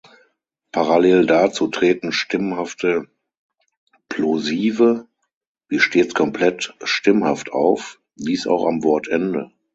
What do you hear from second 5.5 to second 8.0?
wie stets komplett stimmhaft auf;